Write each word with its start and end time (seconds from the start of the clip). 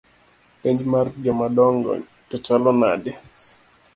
Penj 0.61 0.79
mar 0.93 1.07
jomadongo 1.25 1.91
to 2.29 2.35
chalo 2.45 2.71
nade? 2.81 3.11